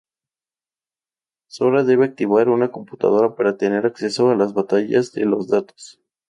[1.47, 6.01] Sora debe activar una computadora para tener acceso a las batallas de los datos.